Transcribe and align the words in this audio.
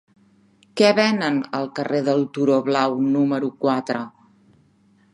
Què 0.79 0.89
venen 0.99 1.37
al 1.59 1.69
carrer 1.81 2.01
del 2.09 2.27
Turó 2.39 2.57
Blau 2.71 2.99
número 3.13 3.55
quatre? 3.67 4.05